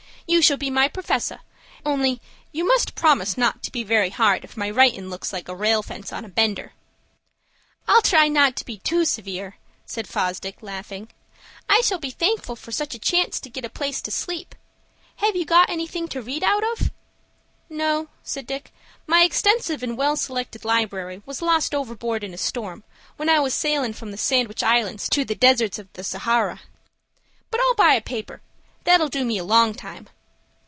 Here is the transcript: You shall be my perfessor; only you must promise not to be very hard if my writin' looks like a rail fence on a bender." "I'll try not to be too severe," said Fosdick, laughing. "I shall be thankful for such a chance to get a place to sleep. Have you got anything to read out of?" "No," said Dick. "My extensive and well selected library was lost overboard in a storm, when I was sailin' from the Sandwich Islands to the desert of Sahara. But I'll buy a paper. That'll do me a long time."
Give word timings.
You 0.27 0.41
shall 0.41 0.55
be 0.55 0.69
my 0.69 0.87
perfessor; 0.87 1.39
only 1.85 2.21
you 2.53 2.65
must 2.65 2.95
promise 2.95 3.37
not 3.37 3.61
to 3.63 3.71
be 3.71 3.83
very 3.83 4.09
hard 4.09 4.45
if 4.45 4.55
my 4.55 4.69
writin' 4.69 5.09
looks 5.09 5.33
like 5.33 5.49
a 5.49 5.55
rail 5.55 5.83
fence 5.83 6.13
on 6.13 6.23
a 6.23 6.29
bender." 6.29 6.71
"I'll 7.85 8.01
try 8.01 8.29
not 8.29 8.55
to 8.55 8.65
be 8.65 8.77
too 8.77 9.03
severe," 9.03 9.57
said 9.85 10.07
Fosdick, 10.07 10.61
laughing. 10.63 11.09
"I 11.69 11.81
shall 11.81 11.97
be 11.97 12.11
thankful 12.11 12.55
for 12.55 12.71
such 12.71 12.95
a 12.95 12.99
chance 12.99 13.41
to 13.41 13.49
get 13.49 13.65
a 13.65 13.69
place 13.69 14.01
to 14.03 14.09
sleep. 14.09 14.55
Have 15.17 15.35
you 15.35 15.43
got 15.43 15.69
anything 15.69 16.07
to 16.09 16.21
read 16.21 16.45
out 16.45 16.63
of?" 16.63 16.91
"No," 17.69 18.07
said 18.23 18.47
Dick. 18.47 18.71
"My 19.05 19.23
extensive 19.23 19.83
and 19.83 19.97
well 19.97 20.15
selected 20.15 20.63
library 20.63 21.21
was 21.25 21.41
lost 21.41 21.75
overboard 21.75 22.23
in 22.23 22.33
a 22.33 22.37
storm, 22.37 22.85
when 23.17 23.27
I 23.27 23.41
was 23.41 23.53
sailin' 23.53 23.91
from 23.91 24.11
the 24.11 24.17
Sandwich 24.17 24.63
Islands 24.63 25.09
to 25.09 25.25
the 25.25 25.35
desert 25.35 25.77
of 25.77 25.89
Sahara. 26.03 26.61
But 27.49 27.59
I'll 27.59 27.75
buy 27.75 27.95
a 27.95 28.01
paper. 28.01 28.41
That'll 28.85 29.09
do 29.09 29.25
me 29.25 29.37
a 29.37 29.43
long 29.43 29.73
time." 29.73 30.07